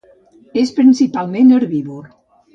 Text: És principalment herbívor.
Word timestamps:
És 0.61 0.71
principalment 0.79 1.53
herbívor. 1.59 2.11